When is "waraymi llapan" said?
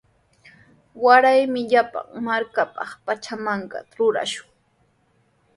1.03-2.07